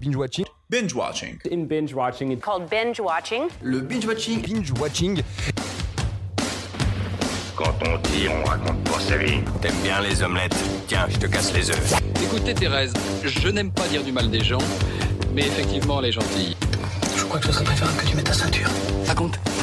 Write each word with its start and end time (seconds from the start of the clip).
Binge 0.00 0.14
watching. 0.16 0.46
Binge 0.70 0.94
watching. 0.94 1.40
In 1.50 1.66
binge 1.66 1.92
watching, 1.94 2.30
it's 2.30 2.40
called 2.40 2.70
binge 2.70 3.00
watching. 3.00 3.48
Le 3.60 3.80
binge 3.80 4.06
watching. 4.06 4.40
Binge 4.40 4.70
watching. 4.78 5.20
Quand 7.56 7.74
on 7.82 7.98
tire, 8.02 8.32
on 8.32 8.44
raconte 8.44 8.84
pas 8.84 9.00
sa 9.00 9.16
vie. 9.16 9.40
T'aimes 9.60 9.74
bien 9.82 10.00
les 10.00 10.22
omelettes? 10.22 10.54
Tiens, 10.86 11.06
je 11.08 11.18
te 11.18 11.26
casse 11.26 11.52
les 11.54 11.70
œufs. 11.70 11.94
Écoutez 12.22 12.54
Thérèse, 12.54 12.92
je 13.24 13.48
n'aime 13.48 13.72
pas 13.72 13.88
dire 13.88 14.04
du 14.04 14.12
mal 14.12 14.30
des 14.30 14.44
gens, 14.44 14.58
mais 15.32 15.42
effectivement 15.42 15.98
elle 15.98 16.06
est 16.06 16.12
gentille. 16.12 16.56
Je 17.16 17.24
crois 17.24 17.40
que 17.40 17.46
ce 17.46 17.52
serait 17.52 17.64
préférable 17.64 17.96
que 17.98 18.06
tu 18.06 18.14
mettes 18.14 18.26
ta 18.26 18.32
ceinture. 18.32 18.68
Raconte. 19.08 19.34
Je 19.44 19.50
trouve 19.50 19.53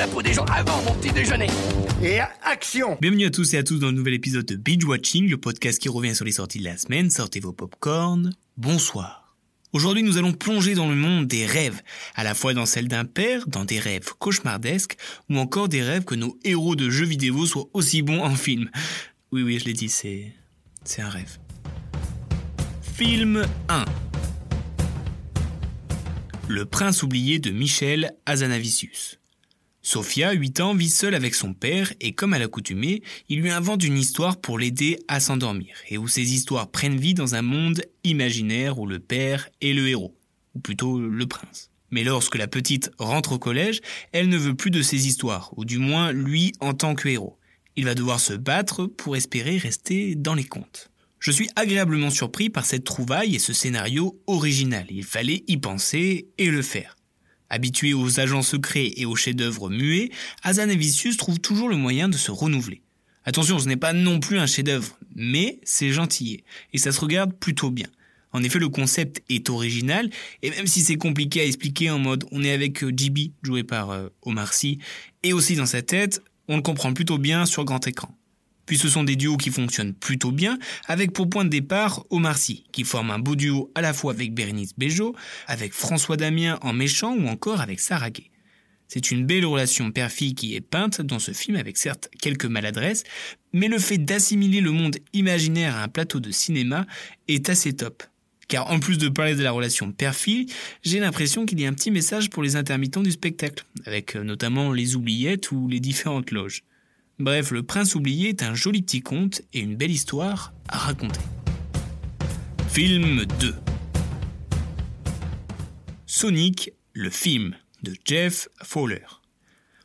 la 0.00 0.06
peau 0.06 0.22
des 0.22 0.32
gens 0.32 0.46
avant 0.46 0.82
mon 0.84 0.94
petit 0.94 1.12
déjeuner. 1.12 1.48
Et 2.02 2.20
action 2.42 2.96
Bienvenue 3.02 3.26
à 3.26 3.30
tous 3.30 3.52
et 3.52 3.58
à 3.58 3.62
tous 3.62 3.78
dans 3.80 3.88
un 3.88 3.92
nouvel 3.92 4.14
épisode 4.14 4.46
de 4.46 4.56
Binge 4.56 4.82
Watching, 4.82 5.28
le 5.28 5.36
podcast 5.36 5.78
qui 5.78 5.90
revient 5.90 6.14
sur 6.14 6.24
les 6.24 6.32
sorties 6.32 6.58
de 6.58 6.64
la 6.64 6.78
semaine. 6.78 7.10
Sortez 7.10 7.38
vos 7.38 7.52
popcorns. 7.52 8.32
Bonsoir. 8.56 9.36
Aujourd'hui, 9.74 10.02
nous 10.02 10.16
allons 10.16 10.32
plonger 10.32 10.72
dans 10.72 10.88
le 10.88 10.94
monde 10.94 11.26
des 11.26 11.44
rêves, 11.44 11.82
à 12.14 12.24
la 12.24 12.32
fois 12.32 12.54
dans 12.54 12.64
celle 12.64 12.88
d'un 12.88 13.04
père, 13.04 13.46
dans 13.46 13.66
des 13.66 13.78
rêves 13.78 14.14
cauchemardesques, 14.18 14.96
ou 15.28 15.36
encore 15.36 15.68
des 15.68 15.82
rêves 15.82 16.04
que 16.04 16.14
nos 16.14 16.38
héros 16.44 16.76
de 16.76 16.88
jeux 16.88 17.04
vidéo 17.04 17.44
soient 17.44 17.68
aussi 17.74 18.00
bons 18.00 18.22
en 18.22 18.36
film. 18.36 18.70
Oui, 19.32 19.42
oui, 19.42 19.58
je 19.58 19.66
l'ai 19.66 19.74
dit, 19.74 19.90
c'est... 19.90 20.32
c'est 20.82 21.02
un 21.02 21.10
rêve. 21.10 21.36
Film 22.80 23.46
1 23.68 23.84
Le 26.48 26.64
prince 26.64 27.02
oublié 27.02 27.38
de 27.38 27.50
Michel 27.50 28.14
Azanavicius. 28.24 29.19
Sophia, 29.92 30.30
8 30.30 30.60
ans, 30.60 30.72
vit 30.72 30.88
seule 30.88 31.16
avec 31.16 31.34
son 31.34 31.52
père 31.52 31.92
et 32.00 32.12
comme 32.12 32.32
à 32.32 32.38
l'accoutumée, 32.38 33.02
il 33.28 33.40
lui 33.40 33.50
invente 33.50 33.82
une 33.82 33.98
histoire 33.98 34.40
pour 34.40 34.56
l'aider 34.56 35.00
à 35.08 35.18
s'endormir 35.18 35.74
et 35.88 35.98
où 35.98 36.06
ces 36.06 36.32
histoires 36.32 36.70
prennent 36.70 36.96
vie 36.96 37.12
dans 37.12 37.34
un 37.34 37.42
monde 37.42 37.82
imaginaire 38.04 38.78
où 38.78 38.86
le 38.86 39.00
père 39.00 39.48
est 39.60 39.72
le 39.72 39.88
héros, 39.88 40.16
ou 40.54 40.60
plutôt 40.60 41.00
le 41.00 41.26
prince. 41.26 41.70
Mais 41.90 42.04
lorsque 42.04 42.36
la 42.36 42.46
petite 42.46 42.92
rentre 42.98 43.32
au 43.32 43.40
collège, 43.40 43.80
elle 44.12 44.28
ne 44.28 44.36
veut 44.36 44.54
plus 44.54 44.70
de 44.70 44.80
ces 44.80 45.08
histoires, 45.08 45.52
ou 45.56 45.64
du 45.64 45.78
moins 45.78 46.12
lui 46.12 46.52
en 46.60 46.72
tant 46.72 46.94
que 46.94 47.08
héros. 47.08 47.36
Il 47.74 47.84
va 47.84 47.96
devoir 47.96 48.20
se 48.20 48.34
battre 48.34 48.86
pour 48.86 49.16
espérer 49.16 49.58
rester 49.58 50.14
dans 50.14 50.34
les 50.34 50.44
contes. 50.44 50.92
Je 51.18 51.32
suis 51.32 51.50
agréablement 51.56 52.10
surpris 52.10 52.48
par 52.48 52.64
cette 52.64 52.84
trouvaille 52.84 53.34
et 53.34 53.40
ce 53.40 53.52
scénario 53.52 54.20
original. 54.28 54.86
Il 54.88 55.02
fallait 55.02 55.42
y 55.48 55.56
penser 55.56 56.28
et 56.38 56.48
le 56.48 56.62
faire. 56.62 56.94
Habitué 57.50 57.92
aux 57.92 58.20
agents 58.20 58.42
secrets 58.42 58.92
et 58.96 59.06
aux 59.06 59.16
chefs-d'œuvre 59.16 59.68
muets, 59.68 60.10
Azanavicius 60.42 61.16
trouve 61.16 61.40
toujours 61.40 61.68
le 61.68 61.76
moyen 61.76 62.08
de 62.08 62.16
se 62.16 62.30
renouveler. 62.30 62.80
Attention, 63.24 63.58
ce 63.58 63.68
n'est 63.68 63.76
pas 63.76 63.92
non 63.92 64.20
plus 64.20 64.38
un 64.38 64.46
chef-d'œuvre, 64.46 64.98
mais 65.14 65.60
c'est 65.64 65.92
gentil 65.92 66.44
et 66.72 66.78
ça 66.78 66.92
se 66.92 67.00
regarde 67.00 67.34
plutôt 67.34 67.70
bien. 67.70 67.88
En 68.32 68.42
effet, 68.42 68.60
le 68.60 68.68
concept 68.68 69.22
est 69.28 69.50
original, 69.50 70.08
et 70.42 70.50
même 70.50 70.68
si 70.68 70.82
c'est 70.82 70.96
compliqué 70.96 71.40
à 71.40 71.44
expliquer 71.44 71.90
en 71.90 71.98
mode 71.98 72.24
on 72.30 72.44
est 72.44 72.52
avec 72.52 72.84
GB, 72.96 73.32
joué 73.42 73.64
par 73.64 73.90
euh, 73.90 74.08
Omar 74.22 74.54
Sy, 74.54 74.78
et 75.24 75.32
aussi 75.32 75.56
dans 75.56 75.66
sa 75.66 75.82
tête, 75.82 76.22
on 76.46 76.56
le 76.56 76.62
comprend 76.62 76.92
plutôt 76.92 77.18
bien 77.18 77.46
sur 77.46 77.64
grand 77.64 77.84
écran. 77.86 78.16
Puis 78.70 78.78
ce 78.78 78.88
sont 78.88 79.02
des 79.02 79.16
duos 79.16 79.36
qui 79.36 79.50
fonctionnent 79.50 79.94
plutôt 79.94 80.30
bien, 80.30 80.56
avec 80.86 81.12
pour 81.12 81.28
point 81.28 81.44
de 81.44 81.50
départ 81.50 82.04
Omar 82.08 82.38
Sy, 82.38 82.62
qui 82.70 82.84
forme 82.84 83.10
un 83.10 83.18
beau 83.18 83.34
duo 83.34 83.72
à 83.74 83.80
la 83.80 83.92
fois 83.92 84.12
avec 84.12 84.32
Bérénice 84.32 84.74
Bejo, 84.78 85.16
avec 85.48 85.72
François 85.72 86.16
Damien 86.16 86.56
en 86.62 86.72
méchant 86.72 87.16
ou 87.16 87.26
encore 87.26 87.60
avec 87.60 87.80
Sarah. 87.80 88.10
C'est 88.86 89.10
une 89.10 89.26
belle 89.26 89.44
relation 89.44 89.90
père-fille 89.90 90.36
qui 90.36 90.54
est 90.54 90.60
peinte 90.60 91.00
dans 91.00 91.18
ce 91.18 91.32
film 91.32 91.56
avec 91.56 91.78
certes 91.78 92.10
quelques 92.22 92.44
maladresses, 92.44 93.02
mais 93.52 93.66
le 93.66 93.80
fait 93.80 93.98
d'assimiler 93.98 94.60
le 94.60 94.70
monde 94.70 94.98
imaginaire 95.14 95.74
à 95.74 95.82
un 95.82 95.88
plateau 95.88 96.20
de 96.20 96.30
cinéma 96.30 96.86
est 97.26 97.50
assez 97.50 97.72
top. 97.72 98.04
Car 98.46 98.70
en 98.70 98.78
plus 98.78 98.98
de 98.98 99.08
parler 99.08 99.34
de 99.34 99.42
la 99.42 99.50
relation 99.50 99.90
père-fille, 99.90 100.46
j'ai 100.84 101.00
l'impression 101.00 101.44
qu'il 101.44 101.60
y 101.60 101.66
a 101.66 101.68
un 101.68 101.74
petit 101.74 101.90
message 101.90 102.30
pour 102.30 102.44
les 102.44 102.54
intermittents 102.54 103.02
du 103.02 103.10
spectacle, 103.10 103.64
avec 103.84 104.14
euh, 104.14 104.22
notamment 104.22 104.72
les 104.72 104.94
oubliettes 104.94 105.50
ou 105.50 105.66
les 105.66 105.80
différentes 105.80 106.30
loges. 106.30 106.62
Bref, 107.20 107.50
Le 107.50 107.62
Prince 107.62 107.94
oublié 107.94 108.30
est 108.30 108.42
un 108.42 108.54
joli 108.54 108.80
petit 108.80 109.02
conte 109.02 109.42
et 109.52 109.60
une 109.60 109.76
belle 109.76 109.90
histoire 109.90 110.54
à 110.68 110.78
raconter. 110.78 111.20
Film 112.70 113.26
2 113.38 113.54
Sonic, 116.06 116.72
le 116.94 117.10
film 117.10 117.54
de 117.82 117.92
Jeff 118.06 118.48
Fowler. 118.62 119.04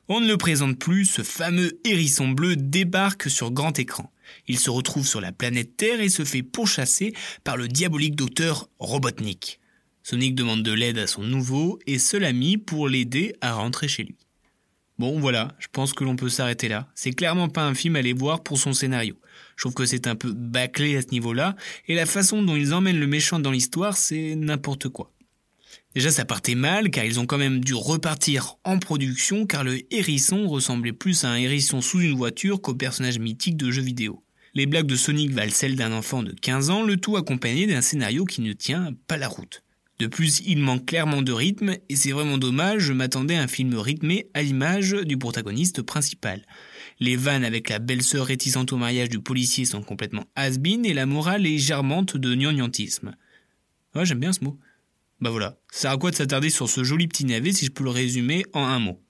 On 0.08 0.22
ne 0.22 0.30
le 0.30 0.38
présente 0.38 0.80
plus, 0.80 1.04
ce 1.04 1.24
fameux 1.24 1.78
hérisson 1.84 2.30
bleu 2.30 2.56
débarque 2.56 3.30
sur 3.30 3.52
grand 3.52 3.78
écran. 3.80 4.14
Il 4.48 4.58
se 4.58 4.70
retrouve 4.70 5.06
sur 5.06 5.20
la 5.20 5.34
planète 5.34 5.76
Terre 5.76 6.00
et 6.00 6.08
se 6.08 6.24
fait 6.24 6.42
pourchasser 6.42 7.12
par 7.44 7.58
le 7.58 7.68
diabolique 7.68 8.16
docteur 8.16 8.70
Robotnik. 8.80 9.60
Sonic 10.04 10.36
demande 10.36 10.64
de 10.64 10.72
l'aide 10.72 11.00
à 11.00 11.08
son 11.08 11.24
nouveau 11.24 11.80
et 11.86 12.00
seul 12.00 12.24
ami 12.24 12.58
pour 12.58 12.88
l'aider 12.88 13.36
à 13.42 13.56
rentrer 13.56 13.90
chez 13.90 14.04
lui. 14.04 14.25
Bon 14.98 15.20
voilà, 15.20 15.50
je 15.60 15.68
pense 15.72 15.92
que 15.92 16.06
l'on 16.06 16.16
peut 16.16 16.30
s'arrêter 16.30 16.70
là. 16.70 16.88
C'est 16.96 17.12
clairement 17.12 17.50
pas 17.50 17.66
un 17.66 17.74
film 17.74 17.98
à 17.98 18.00
aller 18.00 18.14
voir 18.14 18.44
pour 18.44 18.58
son 18.58 18.72
scénario. 18.72 19.16
Je 19.58 19.64
trouve 19.64 19.74
que 19.74 19.86
c'est 19.86 20.08
un 20.08 20.16
peu 20.16 20.32
bâclé 20.32 20.96
à 20.96 21.02
ce 21.02 21.08
niveau-là, 21.08 21.56
et 21.88 21.96
la 21.96 22.06
façon 22.06 22.42
dont 22.42 22.56
ils 22.56 22.74
emmènent 22.74 23.00
le 23.00 23.08
méchant 23.08 23.40
dans 23.40 23.52
l'histoire, 23.52 23.98
c'est 23.98 24.36
n'importe 24.36 24.88
quoi. 24.88 25.12
Déjà 25.96 26.12
ça 26.12 26.24
partait 26.24 26.56
mal, 26.56 26.92
car 26.92 27.04
ils 27.04 27.20
ont 27.20 27.26
quand 27.26 27.38
même 27.38 27.64
dû 27.64 27.74
repartir 27.74 28.56
en 28.64 28.80
production, 28.80 29.46
car 29.46 29.66
le 29.66 29.82
hérisson 29.94 30.48
ressemblait 30.48 30.94
plus 30.94 31.26
à 31.26 31.30
un 31.30 31.36
hérisson 31.36 31.82
sous 31.82 32.00
une 32.00 32.16
voiture 32.16 32.62
qu'au 32.62 32.74
personnage 32.74 33.20
mythique 33.20 33.58
de 33.58 33.72
jeux 33.72 33.82
vidéo. 33.82 34.22
Les 34.54 34.66
blagues 34.66 34.88
de 34.88 34.96
Sonic 34.96 35.32
valent 35.32 35.52
celles 35.52 35.76
d'un 35.76 35.92
enfant 35.92 36.24
de 36.24 36.32
15 36.32 36.70
ans, 36.70 36.84
le 36.84 36.96
tout 36.96 37.18
accompagné 37.18 37.68
d'un 37.68 37.82
scénario 37.82 38.24
qui 38.24 38.42
ne 38.42 38.54
tient 38.54 38.94
pas 39.08 39.18
la 39.18 39.28
route. 39.28 39.64
De 39.98 40.08
plus, 40.08 40.42
il 40.46 40.58
manque 40.58 40.86
clairement 40.88 41.22
de 41.22 41.32
rythme, 41.32 41.78
et 41.88 41.96
c'est 41.96 42.12
vraiment 42.12 42.38
dommage, 42.38 42.82
je 42.82 42.94
m'attendais 42.94 43.36
à 43.36 43.44
un 43.44 43.48
film 43.48 43.76
rythmé 43.76 44.28
à 44.34 44.42
l'image 44.42 44.92
du 44.92 45.18
protagoniste 45.18 45.82
principal. 45.84 46.46
Les 47.00 47.16
vannes 47.16 47.46
avec 47.46 47.70
la 47.70 47.80
belle-sœur 47.80 48.26
réticente 48.26 48.74
au 48.74 48.78
mariage 48.78 49.10
du 49.10 49.20
policier 49.20 49.64
sont 49.64 49.82
complètement 49.82 50.26
has 50.36 50.58
et 50.66 50.94
la 50.94 51.06
morale 51.06 51.46
est 51.46 51.58
germante 51.58 52.18
de 52.18 52.36
gnangnantisme. 52.36 53.16
Ouais, 53.96 54.06
j'aime 54.06 54.20
bien 54.20 54.34
ce 54.34 54.44
mot. 54.44 54.60
Bah 55.22 55.30
voilà, 55.30 55.58
ça 55.72 55.92
à 55.92 55.98
quoi 55.98 56.12
de 56.12 56.16
s'attarder 56.16 56.50
sur 56.50 56.70
ce 56.70 56.84
joli 56.84 57.08
petit 57.08 57.24
navet 57.24 57.54
si 57.54 57.66
je 57.66 57.72
peux 57.72 57.86
le 57.86 57.90
résumer 57.90 58.46
en 58.52 58.66
un 58.66 58.80
mot. 58.80 59.02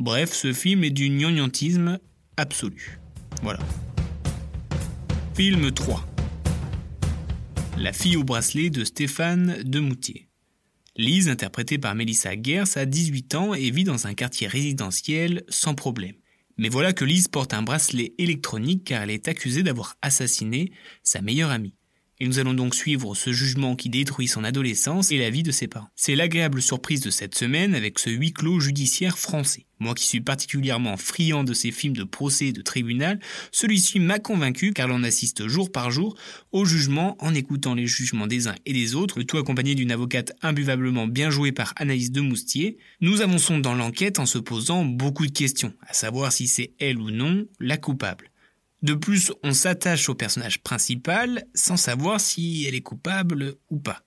Bref, 0.00 0.32
ce 0.32 0.52
film 0.52 0.82
est 0.82 0.90
du 0.90 1.08
gnangnantisme 1.08 2.00
absolu. 2.36 2.98
Voilà. 3.42 3.60
Film 5.34 5.70
3 5.70 6.04
La 7.78 7.92
fille 7.92 8.16
au 8.16 8.24
bracelet 8.24 8.70
de 8.70 8.82
Stéphane 8.82 9.62
Demoutier. 9.62 10.31
Lise, 10.96 11.30
interprétée 11.30 11.78
par 11.78 11.94
Melissa 11.94 12.30
Gers, 12.40 12.76
a 12.76 12.84
18 12.84 13.34
ans 13.34 13.54
et 13.54 13.70
vit 13.70 13.84
dans 13.84 14.06
un 14.06 14.12
quartier 14.12 14.46
résidentiel 14.46 15.42
sans 15.48 15.74
problème. 15.74 16.16
Mais 16.58 16.68
voilà 16.68 16.92
que 16.92 17.06
Lise 17.06 17.28
porte 17.28 17.54
un 17.54 17.62
bracelet 17.62 18.14
électronique 18.18 18.84
car 18.84 19.02
elle 19.02 19.10
est 19.10 19.26
accusée 19.26 19.62
d'avoir 19.62 19.96
assassiné 20.02 20.70
sa 21.02 21.22
meilleure 21.22 21.50
amie. 21.50 21.74
Et 22.22 22.28
nous 22.28 22.38
allons 22.38 22.54
donc 22.54 22.76
suivre 22.76 23.16
ce 23.16 23.32
jugement 23.32 23.74
qui 23.74 23.90
détruit 23.90 24.28
son 24.28 24.44
adolescence 24.44 25.10
et 25.10 25.18
la 25.18 25.28
vie 25.28 25.42
de 25.42 25.50
ses 25.50 25.66
parents. 25.66 25.88
C'est 25.96 26.14
l'agréable 26.14 26.62
surprise 26.62 27.00
de 27.00 27.10
cette 27.10 27.34
semaine 27.34 27.74
avec 27.74 27.98
ce 27.98 28.10
huis 28.10 28.32
clos 28.32 28.60
judiciaire 28.60 29.18
français. 29.18 29.66
Moi 29.80 29.92
qui 29.94 30.06
suis 30.06 30.20
particulièrement 30.20 30.96
friand 30.96 31.42
de 31.42 31.52
ces 31.52 31.72
films 31.72 31.96
de 31.96 32.04
procès 32.04 32.46
et 32.46 32.52
de 32.52 32.62
tribunal, 32.62 33.18
celui-ci 33.50 33.98
m'a 33.98 34.20
convaincu 34.20 34.72
car 34.72 34.86
l'on 34.86 35.02
assiste 35.02 35.48
jour 35.48 35.72
par 35.72 35.90
jour 35.90 36.16
au 36.52 36.64
jugement 36.64 37.16
en 37.18 37.34
écoutant 37.34 37.74
les 37.74 37.88
jugements 37.88 38.28
des 38.28 38.46
uns 38.46 38.54
et 38.66 38.72
des 38.72 38.94
autres, 38.94 39.18
le 39.18 39.24
tout 39.24 39.38
accompagné 39.38 39.74
d'une 39.74 39.90
avocate 39.90 40.30
imbuvablement 40.42 41.08
bien 41.08 41.30
jouée 41.30 41.50
par 41.50 41.72
Anaïs 41.74 42.12
de 42.12 42.20
Moustier. 42.20 42.78
Nous 43.00 43.20
avançons 43.20 43.58
dans 43.58 43.74
l'enquête 43.74 44.20
en 44.20 44.26
se 44.26 44.38
posant 44.38 44.84
beaucoup 44.84 45.26
de 45.26 45.32
questions, 45.32 45.74
à 45.88 45.92
savoir 45.92 46.30
si 46.30 46.46
c'est 46.46 46.72
elle 46.78 46.98
ou 46.98 47.10
non 47.10 47.48
la 47.58 47.78
coupable. 47.78 48.31
De 48.82 48.94
plus, 48.94 49.32
on 49.44 49.52
s'attache 49.52 50.08
au 50.08 50.14
personnage 50.16 50.60
principal 50.60 51.44
sans 51.54 51.76
savoir 51.76 52.20
si 52.20 52.64
elle 52.66 52.74
est 52.74 52.80
coupable 52.80 53.54
ou 53.70 53.78
pas. 53.78 54.02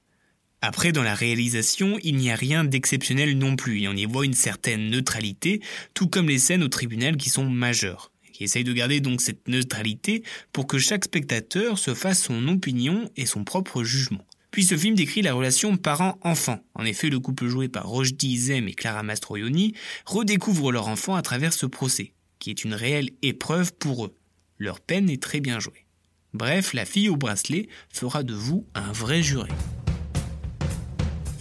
Après, 0.62 0.92
dans 0.92 1.04
la 1.04 1.16
réalisation, 1.16 1.98
il 2.04 2.18
n'y 2.18 2.30
a 2.30 2.36
rien 2.36 2.66
d'exceptionnel 2.66 3.38
non 3.38 3.56
plus, 3.56 3.82
et 3.82 3.88
on 3.88 3.94
y 3.94 4.06
voit 4.06 4.26
une 4.26 4.34
certaine 4.34 4.90
neutralité, 4.90 5.62
tout 5.94 6.08
comme 6.08 6.28
les 6.28 6.40
scènes 6.40 6.64
au 6.64 6.68
tribunal 6.68 7.16
qui 7.16 7.30
sont 7.30 7.50
majeures, 7.50 8.12
qui 8.34 8.44
essayent 8.44 8.64
de 8.66 8.74
garder 8.74 9.00
donc 9.00 9.22
cette 9.22 9.48
neutralité 9.48 10.24
pour 10.52 10.68
que 10.68 10.78
chaque 10.78 11.06
spectateur 11.06 11.78
se 11.78 11.94
fasse 11.94 12.24
son 12.24 12.46
opinion 12.50 13.10
et 13.16 13.26
son 13.26 13.46
propre 13.46 13.84
jugement. 13.84 14.26
Puis 14.52 14.66
ce 14.66 14.76
film 14.76 14.96
décrit 14.96 15.22
la 15.22 15.34
relation 15.34 15.78
parent-enfant. 15.78 16.60
En 16.74 16.84
effet, 16.84 17.10
le 17.10 17.20
couple 17.20 17.48
joué 17.48 17.70
par 17.70 17.88
Rochdi 17.88 18.38
Zem 18.38 18.68
et 18.68 18.74
Clara 18.74 19.04
Mastroianni 19.04 19.74
redécouvre 20.06 20.72
leur 20.72 20.88
enfant 20.88 21.16
à 21.16 21.22
travers 21.22 21.54
ce 21.54 21.66
procès, 21.66 22.14
qui 22.40 22.50
est 22.50 22.64
une 22.64 22.74
réelle 22.74 23.12
épreuve 23.22 23.74
pour 23.74 24.06
eux. 24.06 24.16
Leur 24.58 24.80
peine 24.80 25.10
est 25.10 25.22
très 25.22 25.42
bien 25.42 25.60
jouée. 25.60 25.86
Bref, 26.34 26.74
la 26.74 26.86
fille 26.86 27.10
au 27.10 27.18
bracelet 27.18 27.68
fera 27.90 28.24
de 28.24 28.34
vous 28.34 28.66
un 28.74 28.92
vrai 28.92 29.22
juré. 29.22 29.50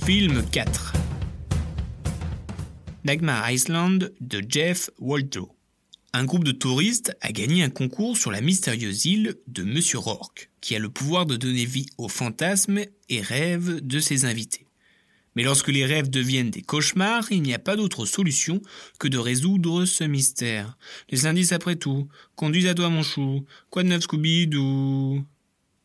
Film 0.04 0.44
4 0.50 0.94
Dagmar 3.04 3.50
Island 3.50 4.12
de 4.20 4.42
Jeff 4.48 4.90
Waldo. 4.98 5.50
Un 6.12 6.24
groupe 6.24 6.44
de 6.44 6.52
touristes 6.52 7.16
a 7.20 7.30
gagné 7.32 7.62
un 7.62 7.70
concours 7.70 8.16
sur 8.16 8.30
la 8.30 8.40
mystérieuse 8.40 9.04
île 9.04 9.36
de 9.46 9.62
Monsieur 9.62 9.98
Rourke, 9.98 10.50
qui 10.60 10.74
a 10.74 10.78
le 10.78 10.88
pouvoir 10.88 11.26
de 11.26 11.36
donner 11.36 11.64
vie 11.64 11.86
aux 11.98 12.08
fantasmes 12.08 12.80
et 13.08 13.20
rêves 13.20 13.80
de 13.80 14.00
ses 14.00 14.24
invités. 14.24 14.66
Mais 15.36 15.42
lorsque 15.42 15.68
les 15.68 15.84
rêves 15.84 16.10
deviennent 16.10 16.50
des 16.50 16.62
cauchemars, 16.62 17.26
il 17.30 17.42
n'y 17.42 17.54
a 17.54 17.58
pas 17.58 17.76
d'autre 17.76 18.06
solution 18.06 18.60
que 18.98 19.08
de 19.08 19.18
résoudre 19.18 19.84
ce 19.84 20.04
mystère. 20.04 20.76
Les 21.10 21.26
indices 21.26 21.52
après 21.52 21.76
tout. 21.76 22.08
Conduis 22.36 22.68
à 22.68 22.74
toi 22.74 22.88
mon 22.88 23.02
chou. 23.02 23.44
Quoi 23.70 23.82
de 23.82 23.88
neuf 23.88 24.04
Scooby-Doo? 24.04 25.24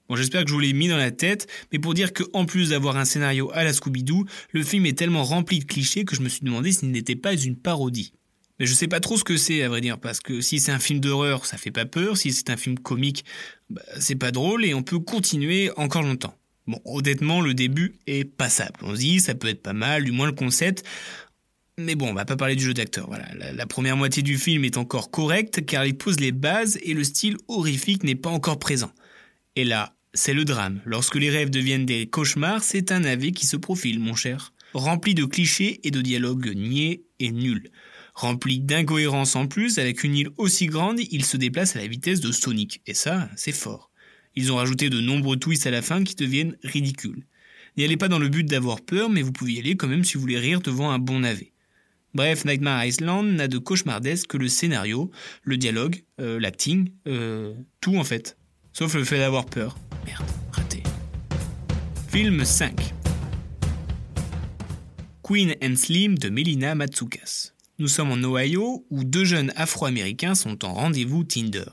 Bon, 0.10 0.16
j'espère 0.16 0.44
que 0.44 0.50
je 0.50 0.54
vous 0.54 0.60
l'ai 0.60 0.74
mis 0.74 0.88
dans 0.88 0.98
la 0.98 1.12
tête, 1.12 1.48
mais 1.72 1.78
pour 1.78 1.94
dire 1.94 2.14
que 2.14 2.24
en 2.34 2.46
plus 2.46 2.70
d'avoir 2.70 2.98
un 2.98 3.06
scénario 3.06 3.52
à 3.54 3.64
la 3.64 3.74
Scooby-Doo, 3.74 4.26
le 4.52 4.64
film 4.64 4.88
est 4.88 4.98
tellement 4.98 5.24
rempli 5.24 5.60
de 5.60 5.66
clichés 5.66 6.04
que 6.04 6.16
je 6.16 6.22
me 6.22 6.30
suis 6.30 6.42
demandé 6.42 6.72
s'il 6.72 6.90
n'était 6.90 7.16
pas 7.16 7.36
une 7.36 7.56
parodie. 7.56 8.14
Mais 8.60 8.66
je 8.66 8.74
sais 8.74 8.88
pas 8.88 9.00
trop 9.00 9.18
ce 9.18 9.24
que 9.24 9.38
c'est, 9.38 9.62
à 9.62 9.70
vrai 9.70 9.82
dire, 9.82 10.00
parce 10.00 10.20
que 10.20 10.42
si 10.42 10.60
c'est 10.60 10.72
un 10.72 10.80
film 10.80 11.00
d'horreur, 11.00 11.46
ça 11.46 11.58
fait 11.58 11.72
pas 11.72 11.86
peur, 11.86 12.18
si 12.18 12.34
c'est 12.34 12.50
un 12.50 12.58
film 12.58 12.80
comique, 12.80 13.24
bah, 13.70 13.84
c'est 14.00 14.16
pas 14.16 14.32
drôle, 14.32 14.66
et 14.66 14.74
on 14.74 14.82
peut 14.82 15.00
continuer 15.00 15.70
encore 15.78 16.02
longtemps. 16.02 16.36
Bon, 16.70 16.80
honnêtement, 16.86 17.42
le 17.42 17.56
début 17.56 17.96
est 18.06 18.26
passable. 18.26 18.76
On 18.84 18.94
se 18.94 19.00
dit, 19.00 19.20
ça 19.20 19.34
peut 19.34 19.48
être 19.48 19.64
pas 19.64 19.74
mal, 19.74 20.04
du 20.04 20.12
moins 20.12 20.28
le 20.28 20.34
concept. 20.34 20.86
Mais 21.80 21.96
bon, 21.96 22.12
on 22.12 22.14
va 22.14 22.26
pas 22.26 22.36
parler 22.36 22.56
du 22.56 22.64
jeu 22.64 22.76
d'acteur. 22.76 23.08
Voilà, 23.08 23.26
la, 23.34 23.66
première 23.66 23.98
moitié 23.98 24.22
du 24.22 24.38
film 24.38 24.64
est 24.64 24.78
encore 24.78 25.10
correcte 25.10 25.66
car 25.66 25.84
il 25.88 25.98
pose 25.98 26.20
les 26.20 26.32
bases 26.32 26.78
et 26.84 26.94
le 26.94 27.04
style 27.04 27.38
horrifique 27.48 28.04
n'est 28.04 28.14
pas 28.14 28.30
encore 28.30 28.60
présent. 28.60 28.92
Et 29.56 29.64
là, 29.64 29.96
c'est 30.14 30.36
le 30.36 30.46
drame. 30.46 30.80
Lorsque 30.86 31.16
les 31.16 31.32
rêves 31.32 31.50
deviennent 31.50 31.88
des 31.88 32.06
cauchemars, 32.06 32.62
c'est 32.64 32.92
un 32.92 33.04
AV 33.04 33.32
qui 33.32 33.48
se 33.48 33.58
profile, 33.58 34.00
mon 34.00 34.14
cher. 34.14 34.54
Rempli 34.74 35.16
de 35.16 35.26
clichés 35.26 35.80
et 35.84 35.90
de 35.90 36.02
dialogues 36.02 36.54
niais 36.56 37.02
et 37.18 37.32
nuls. 37.32 37.72
Rempli 38.14 38.60
d'incohérences 38.60 39.36
en 39.36 39.48
plus, 39.48 39.80
avec 39.80 40.04
une 40.04 40.16
île 40.16 40.30
aussi 40.38 40.68
grande, 40.68 41.00
il 41.00 41.26
se 41.26 41.36
déplace 41.36 41.76
à 41.76 41.80
la 41.80 41.88
vitesse 41.88 42.20
de 42.20 42.32
Sonic. 42.32 42.84
Et 42.86 42.94
ça, 42.94 43.28
c'est 43.36 43.54
fort. 43.54 43.90
Ils 44.36 44.52
ont 44.52 44.56
rajouté 44.56 44.90
de 44.90 45.02
nombreux 45.02 45.38
twists 45.38 45.68
à 45.68 45.72
la 45.72 45.82
fin 45.82 46.04
qui 46.04 46.16
deviennent 46.16 46.58
ridicules. 46.64 47.26
N'y 47.78 47.84
allez 47.84 47.98
pas 47.98 48.08
dans 48.08 48.20
le 48.20 48.30
but 48.30 48.44
d'avoir 48.44 48.82
peur, 48.82 49.10
mais 49.10 49.22
vous 49.22 49.32
pouvez 49.32 49.54
y 49.54 49.60
aller 49.60 49.76
quand 49.76 49.88
même 49.88 50.04
si 50.04 50.16
vous 50.16 50.22
voulez 50.22 50.40
rire 50.40 50.62
devant 50.62 50.92
un 50.92 51.00
bon 51.00 51.20
navet. 51.20 51.54
Bref, 52.14 52.44
Nightmare 52.44 52.86
Island 52.86 53.36
n'a 53.36 53.48
de 53.48 53.58
cauchemardesque 53.58 54.28
que 54.28 54.38
le 54.38 54.48
scénario, 54.48 55.12
le 55.44 55.58
dialogue, 55.58 56.04
euh, 56.20 56.40
l'acting, 56.40 56.92
euh, 57.08 57.54
tout 57.82 57.98
en 57.98 58.04
fait. 58.04 58.38
Sauf 58.74 58.96
le 58.96 59.04
fait 59.04 59.20
d'avoir 59.20 59.46
peur. 59.46 59.78
Merde, 60.06 60.26
raté. 60.52 60.84
Film 62.10 62.44
5 62.44 62.94
Queen 65.22 65.56
and 65.64 65.76
Slim 65.76 66.18
de 66.18 66.30
Melina 66.30 66.74
Matsoukas. 66.74 67.54
Nous 67.78 67.88
sommes 67.88 68.12
en 68.12 68.18
Ohio 68.18 68.86
où 68.90 69.04
deux 69.04 69.26
jeunes 69.26 69.54
afro-américains 69.56 70.34
sont 70.34 70.66
en 70.66 70.74
rendez-vous 70.74 71.24
Tinder 71.24 71.70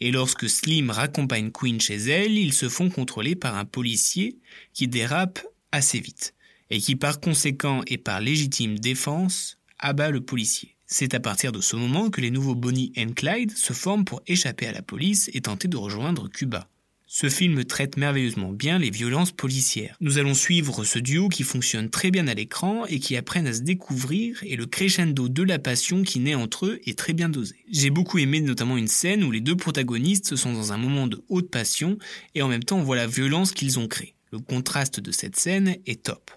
et 0.00 0.10
lorsque 0.10 0.48
Slim 0.48 0.90
raccompagne 0.90 1.50
Queen 1.50 1.80
chez 1.80 1.96
elle, 1.96 2.36
ils 2.38 2.52
se 2.52 2.68
font 2.68 2.90
contrôler 2.90 3.36
par 3.36 3.56
un 3.56 3.64
policier 3.64 4.38
qui 4.72 4.88
dérape 4.88 5.40
assez 5.72 6.00
vite, 6.00 6.34
et 6.70 6.78
qui 6.78 6.96
par 6.96 7.20
conséquent 7.20 7.82
et 7.86 7.98
par 7.98 8.20
légitime 8.20 8.78
défense 8.78 9.58
abat 9.78 10.10
le 10.10 10.20
policier. 10.20 10.76
C'est 10.86 11.14
à 11.14 11.20
partir 11.20 11.52
de 11.52 11.60
ce 11.60 11.76
moment 11.76 12.10
que 12.10 12.20
les 12.20 12.32
nouveaux 12.32 12.56
Bonnie 12.56 12.92
et 12.96 13.06
Clyde 13.06 13.56
se 13.56 13.72
forment 13.72 14.04
pour 14.04 14.22
échapper 14.26 14.66
à 14.66 14.72
la 14.72 14.82
police 14.82 15.30
et 15.34 15.40
tenter 15.42 15.68
de 15.68 15.76
rejoindre 15.76 16.28
Cuba. 16.28 16.68
Ce 17.12 17.28
film 17.28 17.64
traite 17.64 17.96
merveilleusement 17.96 18.52
bien 18.52 18.78
les 18.78 18.90
violences 18.90 19.32
policières. 19.32 19.96
Nous 20.00 20.18
allons 20.18 20.32
suivre 20.32 20.84
ce 20.84 21.00
duo 21.00 21.28
qui 21.28 21.42
fonctionne 21.42 21.90
très 21.90 22.12
bien 22.12 22.28
à 22.28 22.34
l'écran 22.34 22.86
et 22.86 23.00
qui 23.00 23.16
apprennent 23.16 23.48
à 23.48 23.52
se 23.52 23.62
découvrir 23.62 24.38
et 24.44 24.54
le 24.54 24.66
crescendo 24.66 25.28
de 25.28 25.42
la 25.42 25.58
passion 25.58 26.04
qui 26.04 26.20
naît 26.20 26.36
entre 26.36 26.66
eux 26.66 26.80
est 26.86 26.96
très 26.96 27.12
bien 27.12 27.28
dosé. 27.28 27.56
J'ai 27.68 27.90
beaucoup 27.90 28.18
aimé 28.18 28.40
notamment 28.40 28.76
une 28.76 28.86
scène 28.86 29.24
où 29.24 29.32
les 29.32 29.40
deux 29.40 29.56
protagonistes 29.56 30.36
sont 30.36 30.52
dans 30.52 30.72
un 30.72 30.78
moment 30.78 31.08
de 31.08 31.20
haute 31.28 31.50
passion 31.50 31.98
et 32.36 32.42
en 32.42 32.48
même 32.48 32.62
temps 32.62 32.78
on 32.78 32.84
voit 32.84 32.94
la 32.94 33.08
violence 33.08 33.50
qu'ils 33.50 33.80
ont 33.80 33.88
créée. 33.88 34.14
Le 34.30 34.38
contraste 34.38 35.00
de 35.00 35.10
cette 35.10 35.34
scène 35.34 35.78
est 35.86 36.04
top. 36.04 36.30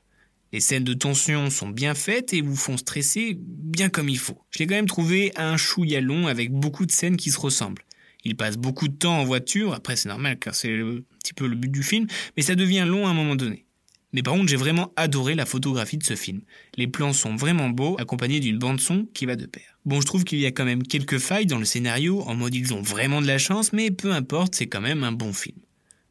Les 0.54 0.60
scènes 0.60 0.84
de 0.84 0.96
tension 0.96 1.52
sont 1.52 1.70
bien 1.70 1.94
faites 1.94 2.34
et 2.34 2.42
vous 2.42 2.56
font 2.56 2.78
stresser 2.78 3.38
bien 3.38 3.90
comme 3.90 4.10
il 4.10 4.18
faut. 4.18 4.42
Je 4.50 4.58
l'ai 4.58 4.66
quand 4.66 4.74
même 4.74 4.88
trouvé 4.88 5.34
un 5.36 5.56
chouïa 5.56 6.02
long 6.02 6.26
avec 6.26 6.52
beaucoup 6.52 6.88
de 6.88 6.92
scènes 6.92 7.18
qui 7.18 7.30
se 7.30 7.40
ressemblent. 7.40 7.84
Il 8.24 8.36
passe 8.36 8.58
beaucoup 8.58 8.88
de 8.88 8.96
temps 8.96 9.20
en 9.20 9.24
voiture, 9.26 9.74
après 9.74 9.96
c'est 9.96 10.10
normal 10.10 10.38
car 10.40 10.56
c'est 10.56 10.72
un 10.80 11.00
petit 11.20 11.34
peu 11.34 11.48
le 11.48 11.56
but 11.56 11.72
du 11.72 11.84
film, 11.84 12.08
mais 12.38 12.44
ça 12.44 12.56
devient 12.56 12.86
long 12.88 13.06
à 13.06 13.10
un 13.10 13.14
moment 13.14 13.36
donné. 13.36 13.66
Mais 14.14 14.22
par 14.22 14.36
contre, 14.36 14.48
j'ai 14.48 14.56
vraiment 14.56 14.94
adoré 14.96 15.34
la 15.34 15.46
photographie 15.46 15.98
de 15.98 16.04
ce 16.04 16.16
film. 16.16 16.42
Les 16.78 16.88
plans 16.88 17.14
sont 17.14 17.36
vraiment 17.36 17.70
beaux, 17.70 17.98
accompagnés 18.00 18.40
d'une 18.40 18.60
bande-son 18.60 19.08
qui 19.14 19.26
va 19.26 19.36
de 19.36 19.48
pair. 19.48 19.80
Bon, 19.86 20.00
je 20.00 20.06
trouve 20.06 20.24
qu'il 20.24 20.40
y 20.40 20.46
a 20.46 20.52
quand 20.52 20.66
même 20.66 20.84
quelques 20.84 21.18
failles 21.18 21.48
dans 21.48 21.58
le 21.58 21.66
scénario, 21.66 22.22
en 22.22 22.36
mode 22.36 22.54
ils 22.54 22.74
ont 22.74 22.82
vraiment 22.82 23.22
de 23.22 23.28
la 23.28 23.40
chance, 23.40 23.74
mais 23.74 23.90
peu 23.90 24.14
importe, 24.14 24.56
c'est 24.56 24.68
quand 24.68 24.82
même 24.82 25.04
un 25.04 25.12
bon 25.12 25.34
film. 25.34 25.58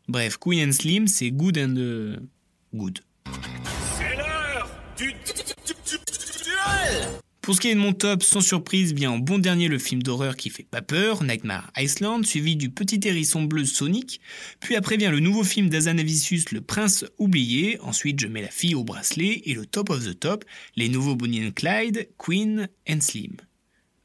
Bref, 0.08 0.37
Queen 0.37 0.69
and 0.69 0.73
Slim, 0.73 1.06
c'est 1.06 1.31
good 1.31 1.56
and... 1.56 1.76
Uh, 1.76 2.17
good. 2.75 2.99
Pour 7.43 7.56
ce 7.56 7.61
qui 7.61 7.69
est 7.69 7.75
de 7.75 7.81
mon 7.81 7.93
top, 7.93 8.23
sans 8.23 8.41
surprise, 8.41 8.94
vient 8.94 9.11
en 9.11 9.19
bon 9.19 9.39
dernier 9.39 9.67
le 9.67 9.81
film 9.81 10.00
d'horreur 10.00 10.37
qui 10.37 10.49
fait 10.49 10.62
pas 10.62 10.81
peur, 10.81 11.25
Nightmare 11.25 11.73
Iceland, 11.77 12.23
suivi 12.23 12.55
du 12.55 12.71
petit 12.71 13.00
hérisson 13.03 13.43
bleu 13.43 13.65
Sonic, 13.65 14.21
puis 14.61 14.77
après 14.77 14.97
vient 14.97 15.11
le 15.11 15.19
nouveau 15.19 15.43
film 15.43 15.69
d'Azanavicius, 15.69 16.53
Le 16.53 16.61
Prince 16.61 17.05
oublié, 17.19 17.81
ensuite 17.81 18.21
je 18.21 18.29
mets 18.29 18.43
la 18.43 18.49
fille 18.49 18.77
au 18.77 18.85
bracelet, 18.85 19.43
et 19.44 19.55
le 19.55 19.67
top 19.67 19.91
of 19.91 20.05
the 20.05 20.19
top, 20.19 20.44
les 20.77 20.89
nouveaux 20.89 21.17
Bonnie 21.17 21.44
and 21.44 21.50
Clyde, 21.56 22.09
Queen 22.17 22.69
and 22.89 23.00
Slim. 23.00 23.37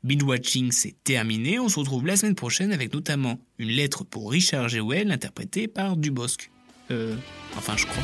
Binge 0.04 0.24
Watching, 0.24 0.72
c'est 0.72 0.96
terminé, 1.04 1.60
on 1.60 1.70
se 1.70 1.80
retrouve 1.80 2.08
la 2.08 2.18
semaine 2.18 2.36
prochaine 2.36 2.72
avec 2.72 2.92
notamment 2.92 3.40
une 3.60 3.70
lettre 3.70 4.04
pour 4.04 4.32
Richard 4.32 4.68
Jewell 4.68 5.12
interprétée 5.12 5.68
par 5.68 5.96
Dubosc. 5.96 6.50
Euh, 6.90 7.16
enfin 7.56 7.78
je 7.78 7.86
crois. 7.86 8.04